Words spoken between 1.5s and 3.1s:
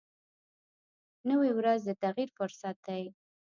ورځ د تغیر فرصت دی